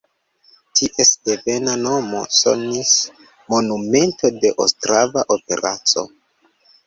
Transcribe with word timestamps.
Ties 0.77 1.09
devena 1.27 1.73
nomo 1.81 2.21
sonis 2.37 2.93
Monumento 3.53 4.33
de 4.45 4.53
Ostrava 4.65 5.25
operaco. 5.39 6.07